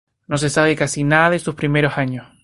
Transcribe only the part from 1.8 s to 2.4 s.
años.